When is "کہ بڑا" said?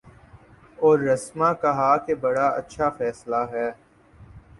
1.97-2.47